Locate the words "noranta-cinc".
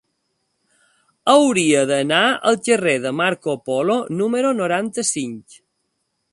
4.63-5.63